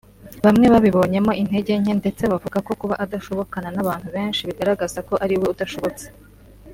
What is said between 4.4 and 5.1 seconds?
bigaragaza